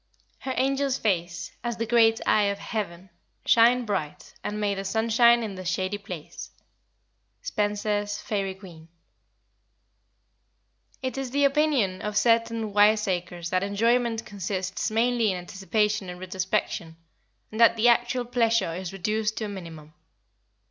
[0.39, 3.11] "Her angel's face, As the great eye of heaven,
[3.45, 4.33] shyned bright.
[4.43, 6.49] And made a sunshine in the shady place."
[7.43, 8.87] SPENSER'S Faërie Queene.
[11.03, 16.97] It is the opinion of certain wiseacres that enjoyment consists mainly in anticipation and retrospection,
[17.51, 19.93] and that the actual pleasure is reduced to a minimum.